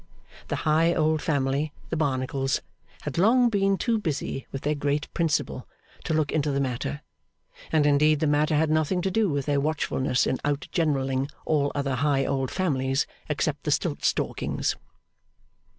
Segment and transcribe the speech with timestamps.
[0.47, 2.61] That high old family, the Barnacles,
[3.01, 5.67] had long been too busy with their great principle
[6.05, 7.01] to look into the matter;
[7.71, 11.71] and indeed the matter had nothing to do with their watchfulness in out generalling all
[11.75, 14.75] other high old families except the Stiltstalkings.